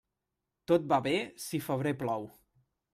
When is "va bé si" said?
0.95-1.63